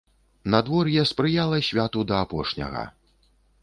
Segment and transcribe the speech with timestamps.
[0.53, 2.87] Надвор'е спрыяла святу да апошняга.